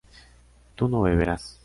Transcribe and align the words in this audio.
¿tú 0.73 0.87
no 0.87 1.03
beberás? 1.03 1.59